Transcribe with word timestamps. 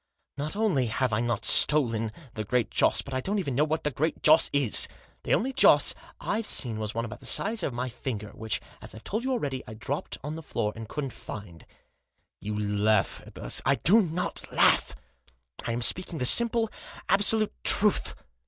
"Not 0.39 0.55
only 0.55 0.87
have 0.87 1.13
I 1.13 1.19
not 1.19 1.45
stolen 1.45 2.11
the 2.33 2.43
Great 2.43 2.71
Joss, 2.71 3.03
but 3.03 3.13
I 3.13 3.19
don't 3.19 3.37
even 3.37 3.53
know 3.53 3.63
what 3.63 3.83
the 3.83 3.91
Great 3.91 4.23
Joss 4.23 4.49
is. 4.51 4.87
The 5.21 5.35
only 5.35 5.53
Joss 5.53 5.93
I've 6.19 6.47
seen 6.47 6.79
was 6.79 6.95
one 6.95 7.05
about 7.05 7.19
the 7.19 7.27
size 7.27 7.61
of 7.61 7.71
my 7.71 7.87
finger, 7.87 8.29
which, 8.29 8.59
as 8.81 8.95
I've 8.95 9.03
told 9.03 9.23
you 9.23 9.31
already, 9.31 9.61
I 9.67 9.75
dropped 9.75 10.17
on 10.23 10.33
the 10.35 10.41
floor, 10.41 10.73
and 10.75 10.89
couldn't 10.89 11.13
find."" 11.13 11.67
You 12.41 12.59
laugh 12.59 13.21
at 13.27 13.37
us."" 13.37 13.61
I 13.63 13.75
do 13.75 14.01
not 14.01 14.51
laugh. 14.51 14.95
I 15.67 15.71
am 15.71 15.83
speaking 15.83 16.17
the 16.17 16.25
simple, 16.25 16.71
absolute 17.07 17.53
truth." 17.63 18.15